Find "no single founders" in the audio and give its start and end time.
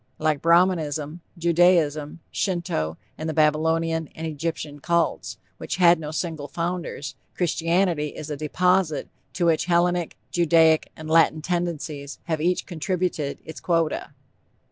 5.99-7.13